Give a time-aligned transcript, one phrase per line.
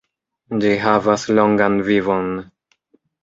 [0.63, 2.33] Ĝi havas longan vivon.